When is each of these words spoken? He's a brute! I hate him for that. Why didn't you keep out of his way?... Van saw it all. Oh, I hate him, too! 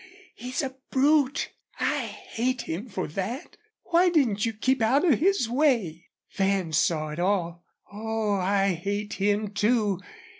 He's 0.35 0.63
a 0.63 0.75
brute! 0.89 1.51
I 1.79 2.05
hate 2.07 2.63
him 2.63 2.89
for 2.89 3.05
that. 3.09 3.55
Why 3.83 4.09
didn't 4.09 4.47
you 4.47 4.53
keep 4.53 4.81
out 4.81 5.05
of 5.05 5.19
his 5.19 5.47
way?... 5.47 6.07
Van 6.35 6.71
saw 6.73 7.09
it 7.09 7.19
all. 7.19 7.63
Oh, 7.93 8.33
I 8.33 8.69
hate 8.73 9.13
him, 9.13 9.49
too! 9.53 9.99